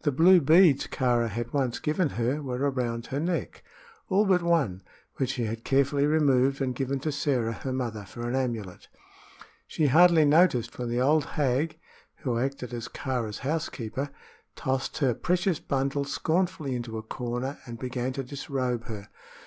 [0.00, 3.62] The blue beads Kāra had once given her were around her neck
[4.08, 4.82] all but one,
[5.16, 8.88] which she had carefully removed and given to Sĕra her mother for an amulet.
[9.66, 11.78] She scarcely noticed when the old hag
[12.20, 14.08] who acted as Kāra's housekeeper
[14.56, 19.10] tossed her precious bundle scornfully into a corner and began to disrobe her.